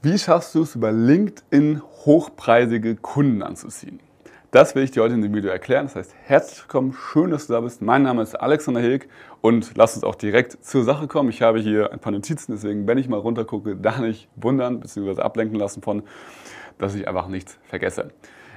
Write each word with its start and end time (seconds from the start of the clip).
Wie 0.00 0.16
schaffst 0.16 0.54
du 0.54 0.62
es, 0.62 0.76
über 0.76 0.92
LinkedIn 0.92 1.82
hochpreisige 2.04 2.94
Kunden 2.94 3.42
anzuziehen? 3.42 3.98
Das 4.52 4.76
will 4.76 4.84
ich 4.84 4.92
dir 4.92 5.02
heute 5.02 5.14
in 5.14 5.22
dem 5.22 5.34
Video 5.34 5.50
erklären. 5.50 5.86
Das 5.86 5.96
heißt, 5.96 6.14
herzlich 6.22 6.62
willkommen, 6.62 6.92
schön, 6.92 7.32
dass 7.32 7.48
du 7.48 7.54
da 7.54 7.60
bist. 7.60 7.82
Mein 7.82 8.04
Name 8.04 8.22
ist 8.22 8.36
Alexander 8.36 8.80
Hilk 8.80 9.08
und 9.40 9.76
lass 9.76 9.96
uns 9.96 10.04
auch 10.04 10.14
direkt 10.14 10.64
zur 10.64 10.84
Sache 10.84 11.08
kommen. 11.08 11.30
Ich 11.30 11.42
habe 11.42 11.58
hier 11.58 11.92
ein 11.92 11.98
paar 11.98 12.12
Notizen, 12.12 12.52
deswegen, 12.52 12.86
wenn 12.86 12.96
ich 12.96 13.08
mal 13.08 13.18
runtergucke, 13.18 13.74
da 13.74 13.98
nicht 13.98 14.28
wundern 14.36 14.78
bzw. 14.78 15.20
ablenken 15.20 15.58
lassen 15.58 15.82
von, 15.82 16.04
dass 16.78 16.94
ich 16.94 17.08
einfach 17.08 17.26
nichts 17.26 17.58
vergesse. 17.64 18.12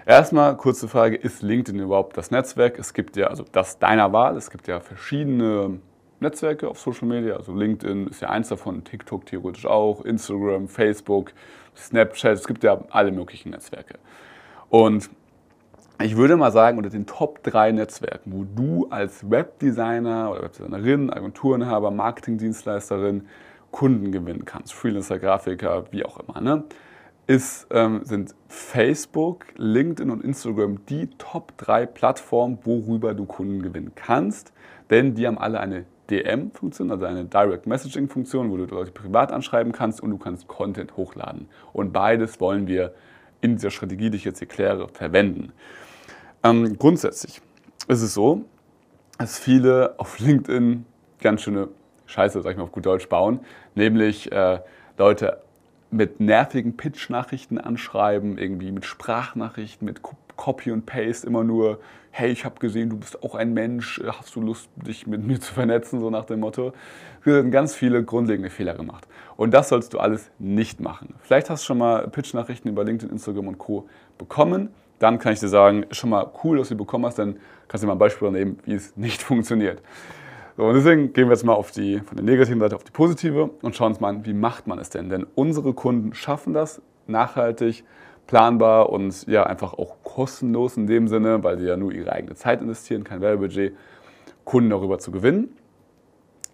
Erstmal 0.06 0.56
kurze 0.58 0.88
Frage, 0.88 1.16
ist 1.16 1.42
LinkedIn 1.42 1.82
überhaupt 1.82 2.18
das 2.18 2.30
Netzwerk? 2.30 2.78
Es 2.78 2.94
gibt 2.94 3.18
ja, 3.18 3.28
also 3.28 3.46
das 3.52 3.80
deiner 3.80 4.14
Wahl, 4.14 4.38
es 4.38 4.52
gibt 4.52 4.68
ja 4.68 4.80
verschiedene 4.80 5.80
Netzwerke 6.22 6.68
auf 6.68 6.80
Social 6.80 7.08
Media. 7.08 7.36
Also 7.36 7.54
LinkedIn 7.54 8.08
ist 8.08 8.22
ja 8.22 8.30
eins 8.30 8.50
davon, 8.50 8.84
TikTok 8.84 9.26
theoretisch 9.26 9.66
auch, 9.66 10.06
Instagram, 10.06 10.68
Facebook, 10.68 11.34
Snapchat. 11.76 12.34
Es 12.34 12.48
gibt 12.48 12.64
ja 12.64 12.84
alle 12.90 13.12
möglichen 13.12 13.50
Netzwerke. 13.50 13.96
Und 14.70 15.10
ich 16.02 16.18
würde 16.18 16.38
mal 16.38 16.52
sagen, 16.52 16.78
unter 16.78 16.90
den 16.90 17.06
Top 17.06 17.44
3 17.44 17.74
Netzwerken, 17.74 18.32
wo 18.34 18.44
du 18.44 18.88
als 18.90 19.30
Webdesigner 19.30 20.32
oder 20.32 20.44
Webdesignerin, 20.44 21.12
Agenturenhaber, 21.12 21.92
Marketingdienstleisterin 21.92 23.28
Kunden 23.72 24.12
gewinnen 24.12 24.46
kannst, 24.46 24.74
Freelancer, 24.74 25.20
Grafiker, 25.20 25.86
wie 25.92 26.04
auch 26.04 26.20
immer, 26.20 26.42
ne? 26.42 26.64
ist, 27.28 27.68
ähm, 27.72 28.02
sind 28.04 28.36
Facebook, 28.48 29.46
LinkedIn 29.56 30.10
und 30.10 30.24
Instagram 30.24 30.86
die 30.88 31.08
Top 31.18 31.58
3 31.58 31.86
Plattformen, 31.86 32.60
worüber 32.64 33.14
du 33.14 33.26
Kunden 33.26 33.62
gewinnen 33.62 33.94
kannst. 33.96 34.52
Denn 34.90 35.16
die 35.16 35.28
haben 35.28 35.38
alle 35.38 35.60
eine 35.60 35.86
DM-Funktion, 36.12 36.92
also 36.92 37.06
eine 37.06 37.26
Direct 37.26 37.66
Messaging-Funktion, 37.66 38.52
wo 38.52 38.58
du 38.58 38.66
Leute 38.66 38.92
privat 38.92 39.32
anschreiben 39.32 39.72
kannst 39.72 40.02
und 40.02 40.12
du 40.12 40.18
kannst 40.18 40.48
Content 40.48 40.98
hochladen. 40.98 41.48
Und 41.74 41.94
beides 41.94 42.40
wollen 42.40 42.68
wir 42.68 42.94
in 43.42 43.56
dieser 43.56 43.72
Strategie, 43.72 44.10
die 44.10 44.18
ich 44.18 44.26
jetzt 44.26 44.42
erkläre, 44.42 44.88
verwenden. 44.90 45.54
Ähm, 46.44 46.78
grundsätzlich 46.78 47.42
ist 47.88 48.02
es 48.02 48.14
so, 48.14 48.46
dass 49.18 49.40
viele 49.40 49.96
auf 49.98 50.20
LinkedIn 50.20 50.86
ganz 51.20 51.42
schöne 51.42 51.70
Scheiße, 52.06 52.42
sag 52.42 52.52
ich 52.52 52.58
mal 52.58 52.64
auf 52.64 52.72
gut 52.72 52.86
Deutsch, 52.86 53.08
bauen, 53.08 53.40
nämlich 53.76 54.32
äh, 54.32 54.60
Leute 54.98 55.42
mit 55.92 56.20
nervigen 56.20 56.78
Pitch-Nachrichten 56.78 57.58
anschreiben, 57.58 58.38
irgendwie 58.38 58.72
mit 58.72 58.86
Sprachnachrichten, 58.86 59.86
mit 59.86 60.02
Copy 60.36 60.72
und 60.72 60.86
Paste 60.86 61.28
immer 61.28 61.44
nur, 61.44 61.80
hey, 62.12 62.32
ich 62.32 62.46
habe 62.46 62.60
gesehen, 62.60 62.90
du 62.90 62.98
bist 62.98 63.24
auch 63.24 63.36
ein 63.36 63.54
Mensch, 63.54 64.02
hast 64.06 64.36
du 64.36 64.42
Lust, 64.42 64.70
dich 64.76 65.08
mit 65.08 65.26
mir 65.26 65.40
zu 65.42 65.54
vernetzen, 65.54 66.00
so 66.00 66.10
nach 66.10 66.26
dem 66.26 66.40
Motto. 66.40 66.74
Wir 67.24 67.38
haben 67.38 67.52
ganz 67.52 67.76
viele 67.76 68.04
grundlegende 68.04 68.50
Fehler 68.50 68.74
gemacht. 68.74 69.08
Und 69.38 69.54
das 69.54 69.70
sollst 69.70 69.94
du 69.94 70.00
alles 70.00 70.32
nicht 70.40 70.80
machen. 70.80 71.16
Vielleicht 71.22 71.50
hast 71.50 71.64
du 71.64 71.68
schon 71.68 71.78
mal 71.78 72.08
Pitch-Nachrichten 72.08 72.70
über 72.70 72.84
LinkedIn, 72.84 73.12
Instagram 73.12 73.48
und 73.48 73.58
Co. 73.58 73.88
bekommen. 74.18 74.70
Dann 75.00 75.20
kann 75.20 75.34
ich 75.34 75.40
dir 75.40 75.48
sagen, 75.48 75.86
schon 75.92 76.12
mal 76.12 76.32
cool, 76.44 76.58
dass 76.58 76.70
du 76.70 76.76
die 76.76 76.80
bekommen 76.80 77.06
hast, 77.06 77.18
dann 77.18 77.38
kannst 77.68 77.84
du 77.84 77.86
dir 77.86 77.88
mal 77.88 77.96
ein 77.96 78.00
Beispiel 78.00 78.32
nehmen, 78.32 78.60
wie 78.66 78.74
es 78.74 78.96
nicht 78.96 79.24
funktioniert. 79.24 79.82
So, 80.62 80.68
und 80.68 80.76
deswegen 80.76 81.12
gehen 81.12 81.28
wir 81.28 81.32
jetzt 81.32 81.44
mal 81.44 81.54
auf 81.54 81.72
die, 81.72 82.02
von 82.02 82.18
der 82.18 82.24
negativen 82.24 82.60
Seite 82.60 82.76
auf 82.76 82.84
die 82.84 82.92
positive 82.92 83.50
und 83.64 83.76
schauen 83.76 83.94
uns 83.94 84.00
mal 84.00 84.10
an, 84.10 84.28
wie 84.28 84.34
macht 84.36 84.68
man 84.68 84.78
es 84.78 84.92
denn? 84.92 85.10
Denn 85.10 85.26
unsere 85.34 85.74
Kunden 85.74 86.14
schaffen 86.14 86.54
das 86.54 86.84
nachhaltig, 87.08 87.84
planbar 88.28 88.92
und 88.92 89.26
ja 89.26 89.42
einfach 89.42 89.74
auch 89.74 89.96
kostenlos 90.04 90.78
in 90.78 90.86
dem 90.86 91.08
Sinne, 91.08 91.44
weil 91.44 91.58
sie 91.58 91.66
ja 91.66 91.78
nur 91.78 91.92
ihre 91.92 92.12
eigene 92.12 92.36
Zeit 92.36 92.62
investieren, 92.62 93.04
kein 93.04 93.22
Werbebudget, 93.22 93.76
Kunden 94.46 94.70
darüber 94.70 95.00
zu 95.00 95.10
gewinnen. 95.10 95.50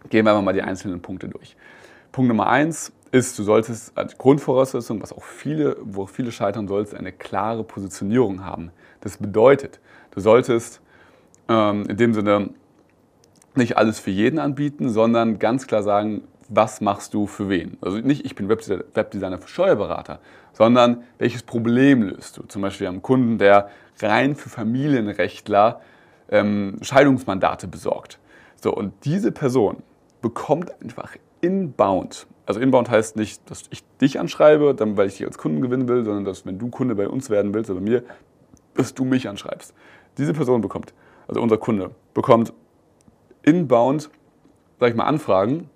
Gehen 0.10 0.24
wir 0.24 0.32
einfach 0.32 0.42
mal 0.42 0.54
die 0.54 0.62
einzelnen 0.62 1.02
Punkte 1.02 1.28
durch. 1.28 1.58
Punkt 2.14 2.30
Nummer 2.30 2.48
eins 2.48 2.94
ist, 3.12 3.38
du 3.38 3.44
solltest 3.44 3.92
als 3.98 4.18
Grundvoraussetzung, 4.18 5.02
was 5.02 5.12
auch 5.12 5.24
viele, 5.26 5.76
wo 5.82 6.06
viele 6.06 6.32
scheitern 6.32 6.70
sollst, 6.70 6.96
eine 6.96 7.12
klare 7.12 7.66
Positionierung 7.66 8.46
haben. 8.46 8.72
Das 9.02 9.18
bedeutet, 9.18 9.82
du 10.12 10.22
solltest 10.22 10.80
ähm, 11.50 11.84
in 11.90 11.98
dem 11.98 12.14
Sinne 12.14 12.52
nicht 13.58 13.78
alles 13.78 14.00
für 14.00 14.12
jeden 14.12 14.40
anbieten, 14.40 14.90
sondern 14.90 15.40
ganz 15.40 15.68
klar 15.68 15.84
sagen, 15.84 16.24
was 16.50 16.82
machst 16.82 17.14
du 17.14 17.28
für 17.28 17.50
wen? 17.50 17.78
Also 17.82 17.98
nicht, 17.98 18.26
ich 18.26 18.36
bin 18.36 18.48
Webdesigner 18.48 19.38
für 19.38 19.48
Steuerberater, 19.48 20.20
sondern 20.54 21.04
welches 21.18 21.44
Problem 21.44 22.04
löst 22.04 22.38
du? 22.38 22.44
Zum 22.44 22.62
Beispiel 22.62 22.88
einen 22.88 23.02
Kunden, 23.02 23.38
der 23.38 23.70
rein 24.02 24.36
für 24.36 24.50
Familienrechtler 24.50 25.82
ähm, 26.30 26.78
Scheidungsmandate 26.82 27.68
besorgt. 27.68 28.20
So, 28.62 28.74
und 28.74 28.94
diese 29.04 29.32
Person 29.32 29.84
bekommt 30.22 30.72
einfach 30.82 31.16
inbound, 31.42 32.28
also 32.46 32.60
inbound 32.60 32.90
heißt 32.90 33.18
nicht, 33.18 33.50
dass 33.50 33.64
ich 33.70 33.84
dich 34.02 34.20
anschreibe, 34.20 34.74
dann, 34.74 34.98
weil 34.98 35.08
ich 35.08 35.18
dich 35.18 35.28
als 35.28 35.38
Kunden 35.38 35.62
gewinnen 35.62 35.88
will, 35.88 36.04
sondern 36.06 36.24
dass, 36.24 36.46
wenn 36.46 36.58
du 36.58 36.70
Kunde 36.70 36.96
bei 36.96 37.08
uns 37.08 37.30
werden 37.30 37.54
willst 37.54 37.70
oder 37.70 37.80
bei 37.80 37.86
mir, 37.86 38.04
dass 38.74 38.94
du 38.94 39.04
mich 39.04 39.28
anschreibst. 39.28 39.74
Diese 40.18 40.34
Person 40.34 40.62
bekommt, 40.62 40.94
also 41.28 41.42
unser 41.42 41.58
Kunde, 41.58 41.92
bekommt 42.14 42.54
inbound, 43.48 44.10
sag 44.80 44.90
ich 44.90 44.96
mal, 44.96 45.06
Anfragen 45.06 45.70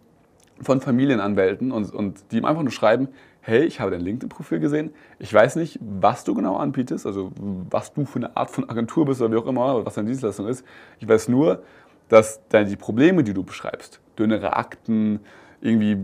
von 0.62 0.82
Familienanwälten 0.82 1.72
und, 1.72 1.92
und 1.94 2.22
die 2.32 2.38
ihm 2.38 2.46
einfach 2.46 2.62
nur 2.62 2.72
schreiben, 2.72 3.08
hey, 3.40 3.64
ich 3.64 3.80
habe 3.80 3.90
dein 3.90 4.02
LinkedIn-Profil 4.02 4.60
gesehen, 4.60 4.92
ich 5.18 5.34
weiß 5.34 5.56
nicht, 5.56 5.80
was 5.82 6.24
du 6.24 6.36
genau 6.36 6.58
anbietest, 6.58 7.08
also 7.08 7.32
was 7.70 7.94
du 7.94 8.06
für 8.06 8.20
eine 8.20 8.36
Art 8.36 8.52
von 8.52 8.70
Agentur 8.70 9.06
bist 9.06 9.22
oder 9.22 9.32
wie 9.32 9.38
auch 9.38 9.48
immer, 9.48 9.84
was 9.86 9.96
deine 9.96 10.10
Dienstleistung 10.10 10.48
ist. 10.48 10.64
Ich 11.00 11.08
weiß 11.08 11.30
nur, 11.30 11.64
dass 12.10 12.42
deine, 12.50 12.70
die 12.70 12.76
Probleme, 12.76 13.24
die 13.24 13.34
du 13.34 13.42
beschreibst, 13.42 14.02
dünnere 14.20 14.56
Akten, 14.56 15.22
irgendwie 15.62 15.98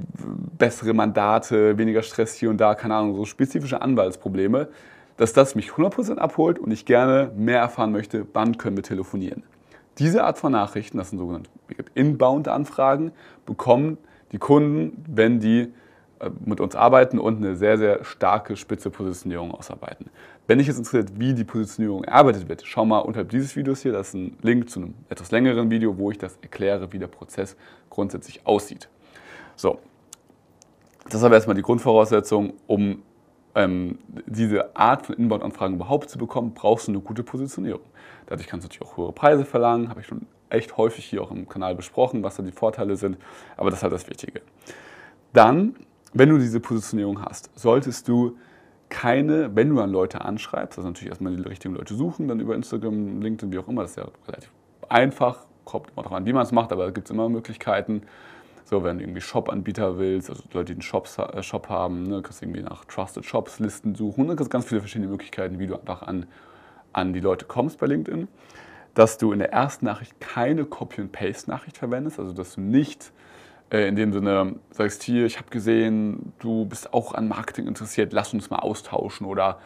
bessere 0.58 0.94
Mandate, 0.94 1.78
weniger 1.78 2.02
Stress 2.02 2.34
hier 2.34 2.50
und 2.50 2.62
da, 2.62 2.76
keine 2.76 2.96
Ahnung, 2.96 3.16
so 3.16 3.26
spezifische 3.26 3.82
Anwaltsprobleme, 3.82 4.70
dass 5.18 5.34
das 5.34 5.54
mich 5.54 5.72
100% 5.72 6.18
abholt 6.18 6.60
und 6.60 6.72
ich 6.72 6.86
gerne 6.86 7.32
mehr 7.36 7.60
erfahren 7.60 7.92
möchte, 7.92 8.26
wann 8.34 8.58
können 8.58 8.78
wir 8.78 8.84
telefonieren. 8.84 9.44
Diese 10.00 10.24
Art 10.24 10.38
von 10.38 10.52
Nachrichten, 10.52 10.98
das 10.98 11.10
sind 11.10 11.20
sogenannte 11.20 11.50
Inbound-Anfragen, 11.96 13.12
bekommen 13.46 13.98
die 14.32 14.38
Kunden, 14.38 15.04
wenn 15.08 15.40
die 15.40 15.74
äh, 16.20 16.30
mit 16.46 16.60
uns 16.60 16.76
arbeiten 16.76 17.20
und 17.20 17.38
eine 17.38 17.56
sehr, 17.56 17.78
sehr 17.78 18.04
starke 18.04 18.56
spitze 18.56 18.90
Positionierung 18.90 19.52
ausarbeiten. 19.52 20.10
Wenn 20.46 20.60
dich 20.60 20.68
jetzt 20.68 20.78
interessiert, 20.78 21.20
wie 21.20 21.34
die 21.34 21.44
Positionierung 21.44 22.04
erarbeitet 22.04 22.48
wird, 22.48 22.64
schau 22.66 22.86
mal 22.86 23.00
unterhalb 23.00 23.30
dieses 23.30 23.56
Videos 23.56 23.82
hier, 23.82 23.92
das 23.92 24.10
ist 24.10 24.14
ein 24.14 24.38
Link 24.42 24.70
zu 24.70 24.80
einem 24.80 24.94
etwas 25.10 25.32
längeren 25.32 25.70
Video, 25.70 25.98
wo 25.98 26.12
ich 26.12 26.18
das 26.18 26.38
erkläre, 26.42 26.92
wie 26.94 27.00
der 27.00 27.08
Prozess 27.08 27.56
grundsätzlich 27.90 28.46
aussieht. 28.46 28.90
So, 29.56 29.80
das 31.06 31.16
ist 31.16 31.24
aber 31.24 31.36
erstmal 31.36 31.56
die 31.56 31.62
Grundvoraussetzung, 31.62 32.54
um 32.68 33.02
ähm, 33.58 33.98
diese 34.28 34.76
Art 34.76 35.08
von 35.08 35.16
Inbound-Anfragen 35.16 35.76
überhaupt 35.76 36.10
zu 36.10 36.20
bekommen, 36.20 36.54
brauchst 36.54 36.88
du 36.88 36.92
eine 36.92 37.02
gute 37.02 37.24
Positionierung. 37.24 37.82
Dadurch 38.28 38.48
kannst 38.48 38.66
du 38.66 38.70
natürlich 38.70 38.92
auch 38.92 38.98
höhere 38.98 39.14
Preise 39.14 39.46
verlangen, 39.46 39.90
habe 39.90 40.02
ich 40.02 40.06
schon 40.06 40.28
echt 40.50 40.78
häufig 40.78 41.06
hier 41.06 41.24
auch 41.24 41.32
im 41.32 41.50
Kanal 41.50 41.74
besprochen, 41.74 42.24
was 42.24 42.36
da 42.36 42.44
die 42.44 42.52
Vorteile 42.52 42.96
sind, 42.96 43.18
aber 43.58 43.72
das 43.72 43.80
ist 43.80 43.84
halt 43.84 43.94
das 43.94 44.08
Wichtige. 44.08 44.42
Dann, 45.34 45.76
wenn 46.14 46.30
du 46.30 46.38
diese 46.38 46.60
Positionierung 46.60 47.22
hast, 47.22 47.50
solltest 47.60 48.08
du 48.08 48.38
keine, 48.90 49.56
wenn 49.56 49.70
du 49.70 49.82
an 49.82 49.92
Leute 49.92 50.22
anschreibst, 50.22 50.78
also 50.78 50.88
natürlich 50.88 51.10
erstmal 51.10 51.36
die 51.36 51.42
richtigen 51.42 51.74
Leute 51.74 51.96
suchen, 51.96 52.28
dann 52.28 52.40
über 52.40 52.56
Instagram, 52.56 53.22
LinkedIn, 53.22 53.52
wie 53.52 53.58
auch 53.58 53.68
immer, 53.68 53.82
das 53.82 53.92
ist 53.92 53.98
ja 53.98 54.08
relativ 54.28 54.52
einfach, 54.88 55.40
kommt 55.66 55.88
immer 55.88 56.04
darauf 56.04 56.18
an, 56.18 56.26
wie 56.26 56.32
man 56.32 56.44
es 56.44 56.52
macht, 56.52 56.72
aber 56.72 56.86
da 56.86 56.92
gibt 56.92 57.08
es 57.08 57.12
immer 57.12 57.28
Möglichkeiten. 57.28 58.04
So, 58.70 58.84
wenn 58.84 58.98
du 58.98 59.06
irgendwie 59.06 59.22
Shop-Anbieter 59.22 59.98
willst, 59.98 60.30
also 60.30 60.44
Leute, 60.52 60.66
die 60.66 60.72
einen 60.74 60.82
Shops, 60.82 61.18
äh, 61.18 61.42
Shop 61.42 61.70
haben, 61.70 62.04
ne, 62.04 62.22
kannst 62.22 62.42
du 62.42 62.46
irgendwie 62.46 62.64
nach 62.64 62.84
Trusted 62.84 63.24
Shops 63.24 63.60
Listen 63.60 63.96
suchen. 63.96 64.28
Da 64.28 64.34
gibt 64.34 64.42
es 64.42 64.50
ganz 64.50 64.66
viele 64.66 64.82
verschiedene 64.82 65.10
Möglichkeiten, 65.10 65.58
wie 65.58 65.68
du 65.68 65.76
einfach 65.76 66.02
an, 66.02 66.26
an 66.92 67.14
die 67.14 67.22
Leute 67.22 67.46
kommst 67.46 67.80
bei 67.80 67.88
LinkedIn. 67.88 68.28
Dass 68.94 69.18
du 69.18 69.32
in 69.32 69.40
der 69.40 69.54
ersten 69.54 69.86
Nachricht 69.86 70.20
keine 70.20 70.66
Copy-and-Paste-Nachricht 70.66 71.78
verwendest, 71.78 72.20
also 72.20 72.34
dass 72.34 72.56
du 72.56 72.62
nicht 72.62 73.14
äh, 73.72 73.88
in 73.88 73.96
dem 73.96 74.12
Sinne 74.12 74.58
sagst, 74.72 75.02
hier, 75.02 75.26
ich 75.26 75.38
habe 75.38 75.50
gesehen, 75.50 76.34
du 76.40 76.66
bist 76.66 76.94
auch 76.94 77.14
an 77.14 77.30
Marketing 77.30 77.68
interessiert, 77.68 78.12
lass 78.12 78.34
uns 78.34 78.50
mal 78.50 78.60
austauschen 78.60 79.28
oder 79.28 79.60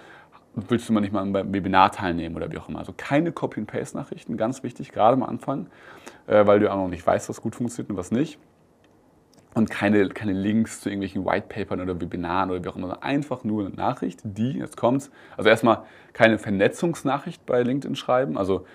willst 0.53 0.87
du 0.87 0.93
mal 0.93 1.01
nicht 1.01 1.11
mal 1.11 1.25
beim 1.25 1.51
Webinar 1.51 1.91
teilnehmen 1.91 2.35
oder 2.35 2.51
wie 2.51 2.59
auch 2.59 2.69
immer. 2.69 2.77
Also 2.77 2.93
keine 2.95 3.31
Copy-and-Paste-Nachrichten, 3.31 4.37
ganz 4.37 4.61
wichtig, 4.61 4.91
gerade 4.91 5.13
am 5.13 5.23
Anfang, 5.23 5.71
äh, 6.27 6.45
weil 6.45 6.59
du 6.59 6.71
auch 6.71 6.75
noch 6.75 6.87
nicht 6.87 7.07
weißt, 7.07 7.29
was 7.29 7.41
gut 7.41 7.55
funktioniert 7.55 7.89
und 7.89 7.97
was 7.97 8.11
nicht 8.11 8.37
und 9.53 9.69
keine, 9.69 10.07
keine 10.09 10.33
Links 10.33 10.81
zu 10.81 10.89
irgendwelchen 10.89 11.25
Whitepapern 11.25 11.81
oder 11.81 11.99
Webinaren 11.99 12.51
oder 12.51 12.63
wie 12.63 12.69
auch 12.69 12.75
immer, 12.75 13.03
einfach 13.03 13.43
nur 13.43 13.65
eine 13.65 13.75
Nachricht, 13.75 14.21
die, 14.23 14.53
jetzt 14.53 14.77
kommt's, 14.77 15.11
also 15.35 15.49
erstmal 15.49 15.83
keine 16.13 16.37
Vernetzungsnachricht 16.37 17.45
bei 17.45 17.61
LinkedIn 17.63 17.95
schreiben, 17.95 18.37
also 18.37 18.65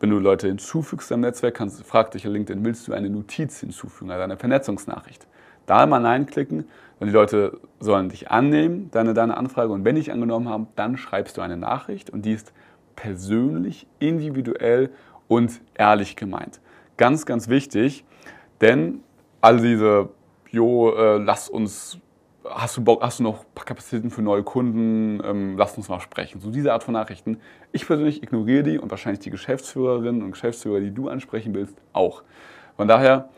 wenn 0.00 0.10
du 0.10 0.18
Leute 0.18 0.48
hinzufügst 0.48 1.10
im 1.12 1.20
Netzwerk, 1.20 1.54
kannst, 1.54 1.82
frag 1.84 2.10
dich 2.10 2.24
LinkedIn, 2.24 2.64
willst 2.64 2.88
du 2.88 2.92
eine 2.92 3.08
Notiz 3.08 3.60
hinzufügen, 3.60 4.10
also 4.10 4.22
eine 4.22 4.36
Vernetzungsnachricht. 4.36 5.26
Da 5.66 5.86
mal 5.86 6.00
Nein 6.00 6.26
klicken, 6.26 6.66
und 7.00 7.08
die 7.08 7.12
Leute 7.12 7.58
sollen 7.80 8.08
dich 8.08 8.30
annehmen, 8.30 8.90
deine, 8.90 9.14
deine 9.14 9.36
Anfrage, 9.36 9.72
und 9.72 9.84
wenn 9.84 9.96
dich 9.96 10.12
angenommen 10.12 10.48
haben, 10.48 10.68
dann 10.76 10.96
schreibst 10.96 11.36
du 11.36 11.40
eine 11.40 11.56
Nachricht 11.56 12.10
und 12.10 12.24
die 12.24 12.32
ist 12.32 12.52
persönlich, 12.96 13.86
individuell 13.98 14.90
und 15.28 15.60
ehrlich 15.74 16.16
gemeint. 16.16 16.60
Ganz, 16.96 17.26
ganz 17.26 17.48
wichtig, 17.48 18.04
denn 18.60 19.00
all 19.40 19.60
diese 19.60 20.10
jo, 20.54 20.94
äh, 20.94 21.18
lass 21.18 21.48
uns 21.48 21.98
hast 22.48 22.76
du 22.76 22.84
Bock, 22.84 23.02
hast 23.02 23.20
du 23.20 23.22
noch 23.22 23.44
Kapazitäten 23.54 24.10
für 24.10 24.22
neue 24.22 24.42
Kunden, 24.42 25.22
ähm, 25.24 25.56
lass 25.56 25.76
uns 25.76 25.88
mal 25.88 26.00
sprechen. 26.00 26.40
So 26.40 26.50
diese 26.50 26.72
Art 26.72 26.84
von 26.84 26.92
Nachrichten. 26.92 27.40
Ich 27.72 27.86
persönlich 27.86 28.22
ignoriere 28.22 28.62
die 28.62 28.78
und 28.78 28.90
wahrscheinlich 28.90 29.20
die 29.20 29.30
Geschäftsführerinnen 29.30 30.22
und 30.22 30.32
Geschäftsführer, 30.32 30.80
die 30.80 30.92
du 30.92 31.08
ansprechen 31.08 31.54
willst, 31.54 31.76
auch. 31.92 32.22
Von 32.76 32.88
daher, 32.88 33.30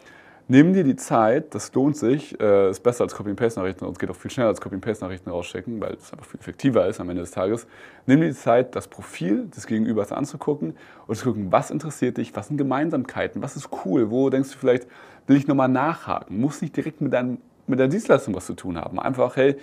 nimm 0.49 0.73
dir 0.73 0.85
die 0.85 0.97
Zeit, 0.97 1.55
das 1.55 1.73
lohnt 1.75 1.97
sich, 1.97 2.39
äh, 2.41 2.71
ist 2.71 2.83
besser 2.83 3.05
als 3.05 3.15
Copy-Paste-Nachrichten 3.15 3.85
und 3.85 3.93
es 3.93 3.99
geht 3.99 4.11
auch 4.11 4.17
viel 4.17 4.31
schneller 4.31 4.49
als 4.49 4.61
Copy-Paste-Nachrichten 4.61 5.31
rausschicken, 5.31 5.81
weil 5.81 5.95
es 5.95 6.13
einfach 6.13 6.27
viel 6.27 6.41
effektiver 6.41 6.87
ist 6.87 7.01
am 7.01 7.09
Ende 7.11 7.23
des 7.23 7.31
Tages. 7.33 7.67
Nimm 8.07 8.21
dir 8.21 8.29
die 8.29 8.35
Zeit, 8.35 8.77
das 8.77 8.89
Profil 8.89 9.47
des 9.47 9.67
Gegenübers 9.67 10.13
anzugucken 10.13 10.77
und 11.07 11.17
zu 11.17 11.25
gucken, 11.25 11.51
was 11.51 11.71
interessiert 11.71 12.19
dich, 12.19 12.35
was 12.37 12.49
sind 12.49 12.57
Gemeinsamkeiten, 12.57 13.43
was 13.43 13.57
ist 13.57 13.69
cool, 13.85 14.11
wo 14.11 14.31
denkst 14.31 14.53
du 14.53 14.59
vielleicht, 14.59 14.87
will 15.27 15.37
ich 15.37 15.47
nochmal 15.47 15.69
nachhaken, 15.69 16.41
muss 16.41 16.63
nicht 16.63 16.77
direkt 16.77 17.01
mit 17.01 17.13
deinem 17.13 17.39
mit 17.69 17.81
der 17.81 17.89
Dienstleistung 17.89 18.35
was 18.35 18.47
zu 18.47 18.55
tun 18.55 18.79
haben. 18.79 19.01
Einfach, 19.01 19.37
hey, 19.37 19.57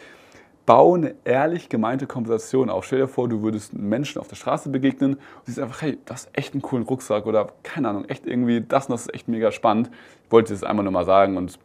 bau 0.66 0.96
eine 0.96 1.16
ehrlich 1.26 1.70
gemeinte 1.70 2.08
Konversation 2.08 2.70
auf. 2.70 2.86
Stell 2.86 3.00
dir 3.00 3.08
vor, 3.08 3.28
du 3.28 3.42
würdest 3.42 3.74
einen 3.74 3.90
Menschen 3.90 4.20
auf 4.20 4.28
der 4.28 4.36
Straße 4.36 4.70
begegnen 4.70 5.16
und 5.16 5.46
siehst 5.46 5.60
einfach, 5.60 5.82
hey, 5.82 5.98
das 6.06 6.26
ist 6.26 6.38
echt 6.38 6.56
ein 6.56 6.62
coolen 6.62 6.84
Rucksack 6.84 7.26
oder 7.26 7.50
keine 7.64 7.90
Ahnung, 7.90 8.06
echt 8.06 8.26
irgendwie, 8.26 8.62
das 8.62 8.86
und 8.86 8.94
das 8.94 9.02
ist 9.08 9.14
echt 9.14 9.28
mega 9.28 9.52
spannend. 9.52 9.90
Ich 10.26 10.32
wollte 10.32 10.54
das 10.54 10.64
einmal 10.64 10.84
nur 10.84 10.94
mal 10.94 11.06
sagen 11.06 11.38
und 11.38 11.60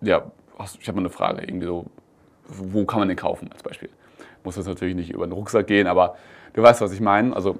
ja, 0.00 0.30
ich 0.80 0.88
habe 0.88 0.96
mal 0.96 1.02
eine 1.02 1.10
Frage, 1.10 1.42
irgendwie 1.42 1.66
so, 1.66 1.86
wo 2.48 2.84
kann 2.84 3.00
man 3.00 3.08
den 3.08 3.16
kaufen 3.16 3.50
als 3.52 3.62
Beispiel? 3.62 3.90
Muss 4.44 4.54
das 4.54 4.66
natürlich 4.66 4.94
nicht 4.94 5.10
über 5.10 5.26
den 5.26 5.32
Rucksack 5.32 5.66
gehen, 5.66 5.86
aber 5.86 6.16
du 6.54 6.62
weißt, 6.62 6.80
was 6.80 6.92
ich 6.92 7.00
meine. 7.00 7.36
Also 7.36 7.58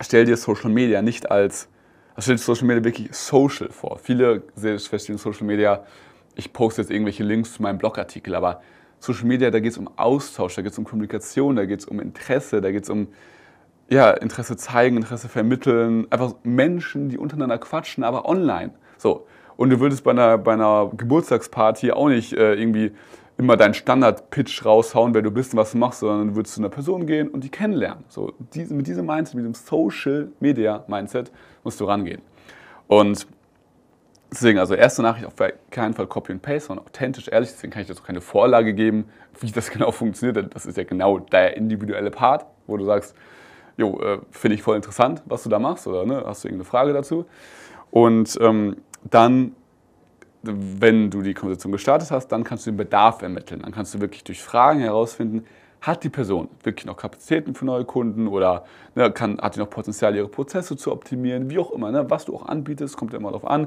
stell 0.00 0.24
dir 0.24 0.36
Social 0.36 0.70
Media 0.70 1.02
nicht 1.02 1.30
als, 1.30 1.68
also 2.14 2.22
stell 2.22 2.36
dir 2.36 2.42
Social 2.42 2.66
Media 2.66 2.84
wirklich 2.84 3.14
social 3.14 3.68
vor. 3.68 3.98
Viele 3.98 4.42
verstehen 4.56 5.18
Social 5.18 5.46
Media 5.46 5.84
ich 6.34 6.52
poste 6.52 6.82
jetzt 6.82 6.90
irgendwelche 6.90 7.22
Links 7.24 7.54
zu 7.54 7.62
meinem 7.62 7.78
Blogartikel, 7.78 8.34
aber 8.34 8.62
Social 9.00 9.24
Media, 9.24 9.50
da 9.50 9.58
geht 9.60 9.72
es 9.72 9.78
um 9.78 9.90
Austausch, 9.96 10.54
da 10.54 10.62
geht 10.62 10.72
es 10.72 10.78
um 10.78 10.84
Kommunikation, 10.84 11.56
da 11.56 11.64
geht 11.64 11.80
es 11.80 11.86
um 11.86 12.00
Interesse, 12.00 12.60
da 12.60 12.70
geht 12.70 12.84
es 12.84 12.90
um 12.90 13.08
ja, 13.88 14.10
Interesse 14.10 14.56
zeigen, 14.56 14.96
Interesse 14.96 15.28
vermitteln, 15.28 16.06
einfach 16.10 16.34
Menschen, 16.44 17.08
die 17.08 17.18
untereinander 17.18 17.58
quatschen, 17.58 18.04
aber 18.04 18.28
online. 18.28 18.70
So. 18.98 19.26
Und 19.56 19.70
du 19.70 19.80
würdest 19.80 20.04
bei 20.04 20.12
einer, 20.12 20.38
bei 20.38 20.52
einer 20.52 20.90
Geburtstagsparty 20.96 21.92
auch 21.92 22.08
nicht 22.08 22.32
äh, 22.32 22.54
irgendwie 22.54 22.92
immer 23.36 23.56
deinen 23.56 23.74
Standard-Pitch 23.74 24.64
raushauen, 24.64 25.14
wer 25.14 25.22
du 25.22 25.30
bist 25.30 25.54
und 25.54 25.58
was 25.58 25.72
du 25.72 25.78
machst, 25.78 26.00
sondern 26.00 26.28
du 26.28 26.36
würdest 26.36 26.54
zu 26.54 26.60
einer 26.60 26.68
Person 26.68 27.06
gehen 27.06 27.28
und 27.28 27.42
die 27.42 27.48
kennenlernen. 27.48 28.04
So, 28.08 28.34
diese, 28.54 28.74
mit 28.74 28.86
diesem 28.86 29.06
Mindset, 29.06 29.34
mit 29.34 29.44
dem 29.44 29.54
Social-Media-Mindset 29.54 31.32
musst 31.64 31.80
du 31.80 31.86
rangehen. 31.86 32.20
Und 32.86 33.26
Deswegen, 34.32 34.60
also 34.60 34.74
erste 34.74 35.02
Nachricht 35.02 35.26
auf 35.26 35.34
keinen 35.70 35.94
Fall 35.94 36.06
Copy 36.06 36.32
and 36.32 36.42
Paste, 36.42 36.68
sondern 36.68 36.86
authentisch, 36.86 37.28
ehrlich. 37.28 37.50
Deswegen 37.50 37.72
kann 37.72 37.82
ich 37.82 37.88
dir 37.88 37.94
auch 37.94 38.04
keine 38.04 38.20
Vorlage 38.20 38.74
geben, 38.74 39.08
wie 39.40 39.50
das 39.50 39.70
genau 39.72 39.90
funktioniert. 39.90 40.54
Das 40.54 40.66
ist 40.66 40.76
ja 40.76 40.84
genau 40.84 41.18
der 41.18 41.56
individuelle 41.56 42.10
Part, 42.10 42.46
wo 42.66 42.76
du 42.76 42.84
sagst, 42.84 43.14
jo, 43.76 43.98
äh, 44.00 44.18
finde 44.30 44.54
ich 44.54 44.62
voll 44.62 44.76
interessant, 44.76 45.22
was 45.26 45.42
du 45.42 45.48
da 45.48 45.58
machst 45.58 45.86
oder 45.86 46.06
ne, 46.06 46.22
hast 46.24 46.44
du 46.44 46.48
irgendeine 46.48 46.68
Frage 46.68 46.92
dazu. 46.92 47.26
Und 47.90 48.38
ähm, 48.40 48.76
dann, 49.02 49.56
wenn 50.42 51.10
du 51.10 51.22
die 51.22 51.34
Konversation 51.34 51.72
gestartet 51.72 52.10
hast, 52.10 52.28
dann 52.28 52.44
kannst 52.44 52.66
du 52.66 52.70
den 52.70 52.76
Bedarf 52.76 53.22
ermitteln. 53.22 53.62
Dann 53.62 53.72
kannst 53.72 53.94
du 53.94 54.00
wirklich 54.00 54.22
durch 54.22 54.42
Fragen 54.42 54.80
herausfinden, 54.80 55.44
hat 55.80 56.04
die 56.04 56.08
Person 56.08 56.48
wirklich 56.62 56.86
noch 56.86 56.96
Kapazitäten 56.96 57.54
für 57.54 57.64
neue 57.64 57.84
Kunden 57.84 58.28
oder 58.28 58.64
ne, 58.94 59.10
kann, 59.10 59.40
hat 59.40 59.56
die 59.56 59.60
noch 59.60 59.70
Potenzial, 59.70 60.14
ihre 60.14 60.28
Prozesse 60.28 60.76
zu 60.76 60.92
optimieren, 60.92 61.50
wie 61.50 61.58
auch 61.58 61.72
immer. 61.72 61.90
Ne, 61.90 62.08
was 62.08 62.26
du 62.26 62.36
auch 62.36 62.46
anbietest, 62.46 62.96
kommt 62.96 63.12
ja 63.12 63.18
immer 63.18 63.30
darauf 63.30 63.50
an 63.50 63.66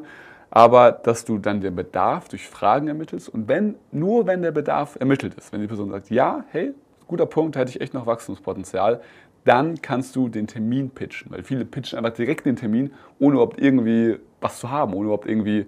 aber 0.55 0.91
dass 0.91 1.25
du 1.25 1.39
dann 1.39 1.61
den 1.61 1.75
Bedarf 1.75 2.29
durch 2.29 2.47
Fragen 2.47 2.87
ermittelst 2.87 3.27
und 3.27 3.47
wenn, 3.47 3.73
nur 3.91 4.27
wenn 4.27 4.43
der 4.43 4.51
Bedarf 4.51 4.95
ermittelt 4.99 5.33
ist, 5.33 5.51
wenn 5.51 5.61
die 5.61 5.67
Person 5.67 5.89
sagt, 5.89 6.11
ja, 6.11 6.45
hey, 6.51 6.75
guter 7.07 7.25
Punkt, 7.25 7.55
da 7.55 7.61
hätte 7.61 7.71
ich 7.71 7.81
echt 7.81 7.95
noch 7.95 8.05
Wachstumspotenzial, 8.05 9.01
dann 9.45 9.81
kannst 9.81 10.15
du 10.15 10.29
den 10.29 10.45
Termin 10.45 10.91
pitchen, 10.91 11.31
weil 11.31 11.41
viele 11.41 11.65
pitchen 11.65 11.97
einfach 11.97 12.13
direkt 12.13 12.45
den 12.45 12.55
Termin, 12.55 12.93
ohne 13.17 13.33
überhaupt 13.33 13.59
irgendwie 13.59 14.19
was 14.41 14.59
zu 14.59 14.69
haben, 14.69 14.93
ohne 14.93 15.05
überhaupt 15.05 15.27
irgendwie 15.27 15.65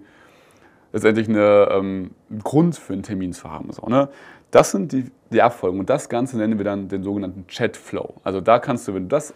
letztendlich 0.94 1.30
eine, 1.30 1.68
ähm, 1.72 2.12
einen 2.30 2.40
Grund 2.44 2.78
für 2.78 2.94
einen 2.94 3.02
Termin 3.02 3.34
zu 3.34 3.50
haben. 3.50 3.72
So, 3.72 3.88
ne? 3.88 4.10
Das 4.52 4.70
sind 4.70 4.92
die, 4.92 5.10
die 5.32 5.42
Abfolgen 5.42 5.80
und 5.80 5.90
das 5.90 6.10
Ganze 6.10 6.38
nennen 6.38 6.60
wir 6.60 6.64
dann 6.64 6.90
den 6.90 7.02
sogenannten 7.02 7.48
Chatflow. 7.48 8.14
Also 8.24 8.40
da 8.40 8.60
kannst 8.60 8.88
du, 8.88 8.94
wenn 8.94 9.04
du 9.04 9.10
das, 9.10 9.34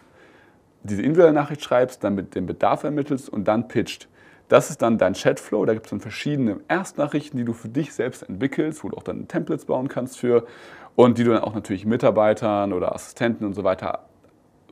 diese 0.84 1.02
individuelle 1.02 1.32
Nachricht 1.34 1.64
schreibst, 1.64 2.04
dann 2.04 2.14
mit 2.14 2.36
dem 2.36 2.46
Bedarf 2.46 2.84
ermittelst 2.84 3.28
und 3.28 3.48
dann 3.48 3.66
pitcht, 3.66 4.06
das 4.50 4.68
ist 4.68 4.82
dann 4.82 4.98
dein 4.98 5.14
Chatflow. 5.14 5.64
Da 5.64 5.74
gibt 5.74 5.86
es 5.86 5.90
dann 5.90 6.00
verschiedene 6.00 6.58
Erstnachrichten, 6.66 7.38
die 7.38 7.44
du 7.44 7.52
für 7.52 7.68
dich 7.68 7.94
selbst 7.94 8.28
entwickelst, 8.28 8.82
wo 8.82 8.88
du 8.88 8.96
auch 8.96 9.04
dann 9.04 9.28
Templates 9.28 9.64
bauen 9.64 9.86
kannst 9.86 10.18
für 10.18 10.44
und 10.96 11.18
die 11.18 11.24
du 11.24 11.30
dann 11.30 11.42
auch 11.42 11.54
natürlich 11.54 11.86
Mitarbeitern 11.86 12.72
oder 12.72 12.92
Assistenten 12.92 13.44
und 13.44 13.54
so 13.54 13.62
weiter 13.62 14.06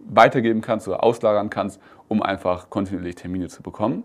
weitergeben 0.05 0.63
kannst 0.63 0.89
oder 0.89 1.05
auslagern 1.05 1.49
kannst, 1.49 1.81
um 2.09 2.23
einfach 2.23 2.71
kontinuierlich 2.71 3.15
Termine 3.15 3.47
zu 3.47 3.63
bekommen. 3.63 4.03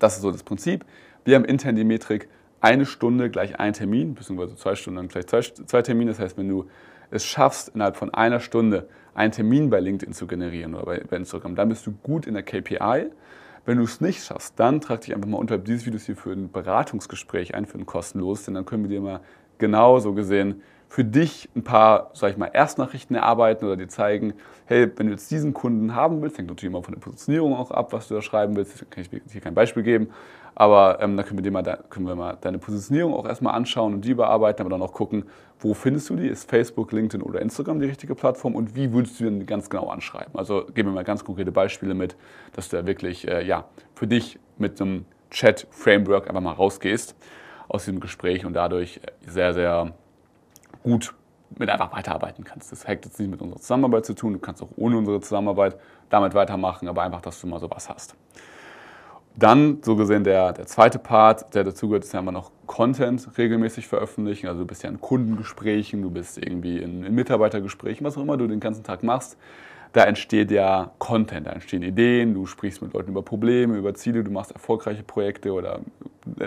Das 0.00 0.16
ist 0.16 0.22
so 0.22 0.32
das 0.32 0.42
Prinzip. 0.42 0.84
Wir 1.24 1.36
haben 1.36 1.44
intern 1.44 1.76
die 1.76 1.84
Metrik 1.84 2.28
eine 2.60 2.84
Stunde 2.84 3.30
gleich 3.30 3.60
ein 3.60 3.72
Termin, 3.72 4.14
beziehungsweise 4.14 4.56
zwei 4.56 4.74
Stunden 4.74 5.06
gleich 5.06 5.28
zwei, 5.28 5.40
zwei 5.40 5.82
Termine. 5.82 6.10
Das 6.10 6.18
heißt, 6.18 6.36
wenn 6.36 6.48
du 6.48 6.66
es 7.12 7.24
schaffst, 7.24 7.68
innerhalb 7.76 7.96
von 7.96 8.12
einer 8.12 8.40
Stunde 8.40 8.88
einen 9.14 9.30
Termin 9.30 9.70
bei 9.70 9.78
LinkedIn 9.78 10.14
zu 10.14 10.26
generieren 10.26 10.74
oder 10.74 10.86
bei 10.86 11.16
Instagram, 11.16 11.54
dann 11.54 11.68
bist 11.68 11.86
du 11.86 11.92
gut 12.02 12.26
in 12.26 12.34
der 12.34 12.42
KPI. 12.42 13.10
Wenn 13.70 13.78
du 13.78 13.84
es 13.84 14.00
nicht 14.00 14.24
schaffst, 14.24 14.58
dann 14.58 14.80
trag 14.80 15.02
dich 15.02 15.14
einfach 15.14 15.28
mal 15.28 15.36
unterhalb 15.36 15.64
dieses 15.64 15.86
Videos 15.86 16.04
hier 16.04 16.16
für 16.16 16.32
ein 16.32 16.50
Beratungsgespräch 16.50 17.54
ein, 17.54 17.66
für 17.66 17.78
ein 17.78 17.86
kostenlos, 17.86 18.44
denn 18.44 18.54
dann 18.54 18.64
können 18.66 18.82
wir 18.82 18.90
dir 18.90 19.00
mal 19.00 19.20
genauso 19.58 20.12
gesehen 20.12 20.62
für 20.90 21.04
dich 21.04 21.48
ein 21.54 21.62
paar, 21.62 22.10
sag 22.14 22.32
ich 22.32 22.36
mal, 22.36 22.50
Erstnachrichten 22.52 23.14
erarbeiten 23.14 23.64
oder 23.64 23.76
dir 23.76 23.86
zeigen, 23.86 24.34
hey, 24.66 24.90
wenn 24.96 25.06
du 25.06 25.12
jetzt 25.12 25.30
diesen 25.30 25.54
Kunden 25.54 25.94
haben 25.94 26.20
willst, 26.20 26.36
hängt 26.36 26.48
natürlich 26.48 26.72
immer 26.72 26.82
von 26.82 26.94
der 26.94 27.00
Positionierung 27.00 27.54
auch 27.54 27.70
ab, 27.70 27.92
was 27.92 28.08
du 28.08 28.14
da 28.14 28.22
schreiben 28.22 28.56
willst, 28.56 28.82
da 28.82 28.86
kann 28.90 29.04
ich 29.04 29.22
hier 29.30 29.40
kein 29.40 29.54
Beispiel 29.54 29.84
geben, 29.84 30.08
aber 30.56 30.98
ähm, 31.00 31.16
da 31.16 31.22
können 31.22 31.38
wir, 31.38 31.44
dir 31.44 31.52
mal, 31.52 31.62
können 31.90 32.08
wir 32.08 32.16
mal 32.16 32.36
deine 32.40 32.58
Positionierung 32.58 33.14
auch 33.14 33.24
erstmal 33.24 33.54
anschauen 33.54 33.94
und 33.94 34.04
die 34.04 34.14
bearbeiten, 34.14 34.62
aber 34.62 34.70
dann 34.70 34.82
auch 34.82 34.92
gucken, 34.92 35.26
wo 35.60 35.74
findest 35.74 36.10
du 36.10 36.16
die? 36.16 36.26
Ist 36.26 36.50
Facebook, 36.50 36.90
LinkedIn 36.90 37.22
oder 37.22 37.40
Instagram 37.40 37.78
die 37.78 37.86
richtige 37.86 38.16
Plattform 38.16 38.56
und 38.56 38.74
wie 38.74 38.92
würdest 38.92 39.20
du 39.20 39.24
denn 39.24 39.46
ganz 39.46 39.70
genau 39.70 39.90
anschreiben? 39.90 40.34
Also 40.34 40.64
geben 40.74 40.88
wir 40.88 40.94
mal 40.96 41.04
ganz 41.04 41.24
konkrete 41.24 41.52
Beispiele 41.52 41.94
mit, 41.94 42.16
dass 42.56 42.68
du 42.68 42.76
da 42.76 42.84
wirklich 42.84 43.28
äh, 43.28 43.46
ja, 43.46 43.66
für 43.94 44.08
dich 44.08 44.40
mit 44.58 44.80
einem 44.80 45.04
Chat-Framework 45.30 46.26
einfach 46.26 46.40
mal 46.40 46.52
rausgehst 46.52 47.14
aus 47.68 47.84
diesem 47.84 48.00
Gespräch 48.00 48.44
und 48.44 48.54
dadurch 48.54 49.00
sehr, 49.24 49.54
sehr 49.54 49.94
gut 50.82 51.14
mit 51.58 51.68
einfach 51.68 51.92
weiterarbeiten 51.92 52.44
kannst. 52.44 52.70
Das 52.72 52.86
hat 52.86 53.04
jetzt 53.04 53.18
nicht 53.18 53.30
mit 53.30 53.40
unserer 53.42 53.60
Zusammenarbeit 53.60 54.06
zu 54.06 54.14
tun, 54.14 54.34
du 54.34 54.38
kannst 54.38 54.62
auch 54.62 54.70
ohne 54.76 54.98
unsere 54.98 55.20
Zusammenarbeit 55.20 55.76
damit 56.08 56.34
weitermachen, 56.34 56.88
aber 56.88 57.02
einfach, 57.02 57.20
dass 57.20 57.40
du 57.40 57.46
mal 57.46 57.58
sowas 57.58 57.88
hast. 57.88 58.14
Dann, 59.36 59.78
so 59.82 59.96
gesehen, 59.96 60.24
der, 60.24 60.52
der 60.52 60.66
zweite 60.66 60.98
Part, 60.98 61.54
der 61.54 61.64
dazu 61.64 61.88
gehört, 61.88 62.04
ist 62.04 62.12
ja 62.12 62.20
immer 62.20 62.32
noch 62.32 62.50
Content 62.66 63.26
regelmäßig 63.38 63.86
veröffentlichen. 63.86 64.48
Also 64.48 64.60
du 64.60 64.66
bist 64.66 64.82
ja 64.82 64.90
in 64.90 65.00
Kundengesprächen, 65.00 66.02
du 66.02 66.10
bist 66.10 66.36
irgendwie 66.36 66.78
in, 66.78 67.04
in 67.04 67.14
Mitarbeitergesprächen, 67.14 68.04
was 68.04 68.16
auch 68.16 68.22
immer 68.22 68.36
du 68.36 68.46
den 68.48 68.60
ganzen 68.60 68.82
Tag 68.82 69.02
machst. 69.02 69.38
Da 69.92 70.04
entsteht 70.04 70.50
ja 70.50 70.92
Content, 70.98 71.46
da 71.46 71.52
entstehen 71.52 71.82
Ideen, 71.82 72.34
du 72.34 72.46
sprichst 72.46 72.82
mit 72.82 72.92
Leuten 72.92 73.10
über 73.10 73.22
Probleme, 73.22 73.76
über 73.76 73.94
Ziele, 73.94 74.22
du 74.22 74.30
machst 74.30 74.52
erfolgreiche 74.52 75.02
Projekte 75.02 75.52
oder 75.52 75.80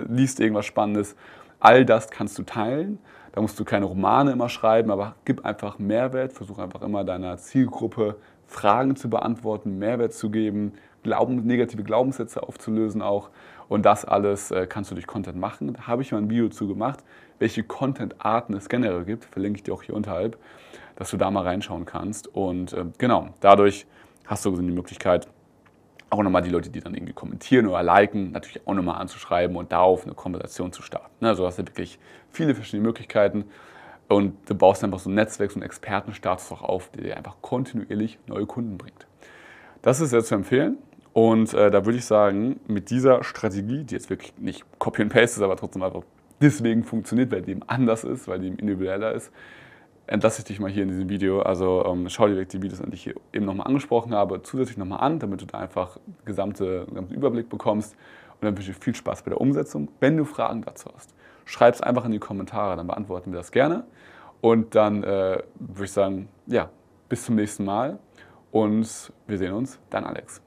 liest 0.08 0.40
irgendwas 0.40 0.66
Spannendes. 0.66 1.16
All 1.60 1.86
das 1.86 2.10
kannst 2.10 2.38
du 2.38 2.44
teilen 2.44 3.00
da 3.34 3.42
musst 3.42 3.60
du 3.60 3.66
keine 3.66 3.86
Romane 3.86 4.32
immer 4.32 4.48
schreiben, 4.48 4.92
aber 4.92 5.16
gib 5.25 5.44
einfach 5.44 5.80
Mehrwert, 5.80 6.34
versuch 6.34 6.60
einfach 6.60 6.84
immer 6.84 7.04
deiner 7.04 7.38
Zielgruppe 7.38 8.16
Fragen 8.46 8.96
zu 8.96 9.10
beantworten, 9.10 9.80
Mehrwert 9.80 10.13
zu 10.13 10.30
geben, 10.30 10.74
Glauben, 11.02 11.46
negative 11.46 11.84
Glaubenssätze 11.84 12.44
aufzulösen 12.44 13.02
auch. 13.02 13.30
Und 13.68 13.86
das 13.86 14.06
alles 14.06 14.52
äh, 14.52 14.68
kannst 14.68 14.92
du 14.92 14.96
durch 14.96 15.08
Content 15.08 15.38
machen. 15.38 15.74
Da 15.74 15.88
habe 15.88 16.04
ich 16.04 16.12
mal 16.12 16.20
ein 16.20 16.30
Video 16.30 16.48
zu 16.50 16.68
gemacht, 16.68 17.04
welche 17.40 17.63
Content-Arten 17.63 18.54
es 18.54 18.70
generell 18.70 19.04
gibt. 19.04 19.25
Verlinke 19.25 19.58
ich 19.58 19.63
dir 19.63 19.74
auch 19.74 19.84
hier 19.84 19.96
unterhalb, 19.96 20.38
dass 20.96 21.10
du 21.10 21.18
da 21.18 21.32
mal 21.32 21.44
reinschauen 21.44 21.86
kannst. 21.86 22.28
Und 22.28 22.72
äh, 22.74 22.86
genau, 23.00 23.30
dadurch 23.40 23.88
hast 24.28 24.46
du 24.46 24.56
die 24.56 24.72
Möglichkeit, 24.72 25.28
auch 26.13 26.24
nochmal 26.24 26.43
die 26.43 26.50
Leute, 26.50 26.70
die 26.70 26.79
dann 26.79 26.93
irgendwie 26.93 27.13
kommentieren 27.13 27.67
oder 27.67 27.82
liken, 27.84 28.32
natürlich 28.32 28.65
auch 28.67 28.74
nochmal 28.74 29.01
anzuschreiben 29.01 29.55
und 29.55 29.72
darauf 29.72 30.05
eine 30.05 30.13
Konversation 30.13 30.72
zu 30.72 30.82
starten. 30.82 31.25
Also 31.25 31.46
hast 31.46 31.60
du 31.60 31.63
wirklich 31.63 32.00
viele 32.32 32.53
verschiedene 32.55 32.88
Möglichkeiten 32.88 33.46
und 34.08 34.34
du 34.48 34.55
baust 34.55 34.84
einfach 34.84 35.00
so 35.00 35.10
ein 35.10 35.15
Netzwerk, 35.15 35.51
so 35.51 35.55
einen 35.55 35.63
Expertenstatus 35.63 36.51
auch 36.51 36.62
auf, 36.62 36.89
der 36.91 37.03
dir 37.03 37.17
einfach 37.17 37.38
kontinuierlich 37.41 38.20
neue 38.27 38.46
Kunden 38.46 38.77
bringt. 38.77 39.08
Das 39.82 40.00
ist 40.00 40.12
sehr 40.12 40.24
zu 40.24 40.36
empfehlen 40.36 40.77
und 41.13 41.53
äh, 41.53 41.72
da 41.72 41.86
würde 41.86 41.98
ich 41.98 42.05
sagen, 42.05 42.60
mit 42.67 42.89
dieser 42.89 43.24
Strategie, 43.24 43.84
die 43.84 43.96
jetzt 43.96 44.10
wirklich 44.10 44.34
nicht 44.38 44.63
Copy 44.79 45.01
and 45.01 45.12
Paste 45.12 45.39
ist, 45.39 45.41
aber 45.41 45.58
trotzdem 45.58 45.82
einfach 45.82 46.03
deswegen 46.41 46.84
funktioniert, 46.84 47.32
weil 47.32 47.41
die 47.41 47.51
eben 47.51 47.63
anders 47.67 48.03
ist, 48.03 48.27
weil 48.27 48.39
die 48.39 48.48
eben 48.48 48.58
individueller 48.58 49.13
ist, 49.13 49.32
entlasse 50.07 50.39
ich 50.39 50.45
dich 50.45 50.60
mal 50.60 50.69
hier 50.69 50.83
in 50.83 50.89
diesem 50.89 51.10
Video. 51.10 51.41
Also 51.41 51.86
ähm, 51.86 52.10
schau 52.10 52.27
dir 52.27 52.45
die 52.45 52.62
Videos 52.62 52.81
an, 52.81 52.89
die 52.89 52.95
ich 52.95 53.03
hier 53.03 53.15
eben 53.31 53.45
nochmal 53.45 53.67
angesprochen 53.67 54.13
habe, 54.13 54.41
zusätzlich 54.41 54.77
nochmal 54.77 55.00
an, 55.00 55.19
damit 55.19 55.41
du 55.41 55.45
da 55.45 55.60
einfach 55.60 55.98
gesamte, 56.25 56.86
gesamten 56.89 57.13
Überblick 57.13 57.50
bekommst. 57.50 57.95
Und 58.33 58.45
dann 58.45 58.57
wünsche 58.57 58.72
ich 58.72 58.77
dir 58.77 58.83
viel 58.83 58.95
Spaß 58.95 59.24
bei 59.24 59.29
der 59.29 59.39
Umsetzung. 59.39 59.89
Wenn 60.00 60.17
du 60.17 60.25
Fragen 60.25 60.62
dazu 60.63 60.89
hast, 60.93 61.13
schreib 61.45 61.75
es 61.75 61.81
einfach 61.81 62.05
in 62.05 62.12
die 62.12 62.19
Kommentare, 62.19 62.75
dann 62.75 62.88
beantworten 62.88 63.31
wir 63.31 63.38
das 63.38 63.51
gerne. 63.51 63.86
Und 64.41 64.75
dann 64.75 65.03
äh, 65.03 65.41
würde 65.60 65.86
ich 65.86 65.91
sagen, 65.91 66.27
ja, 66.48 66.69
bis 67.07 67.25
zum 67.25 67.36
nächsten 67.36 67.63
Mal 67.63 68.00
und 68.51 69.13
wir 69.27 69.38
sehen 69.38 69.53
uns, 69.53 69.79
dann 69.89 70.03
Alex. 70.03 70.41